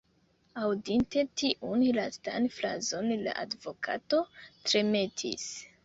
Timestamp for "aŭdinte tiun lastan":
0.61-2.49